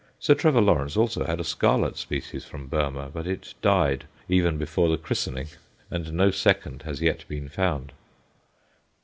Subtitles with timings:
[0.19, 4.89] Sir Trevor Lawrence had also a scarlet species from Burmah; but it died even before
[4.89, 5.49] the christening,
[5.91, 7.91] and no second has yet been found.